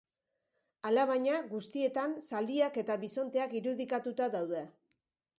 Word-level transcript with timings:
Alabaina, 0.91 1.33
guztietan 1.49 2.15
zaldiak 2.27 2.79
eta 2.83 2.95
bisonteak 3.03 3.53
irudikatuta 3.59 4.29
daude. 4.37 4.63